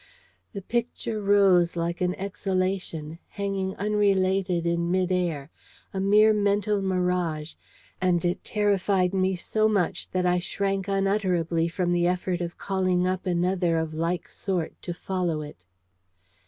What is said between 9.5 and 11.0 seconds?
much, that I shrank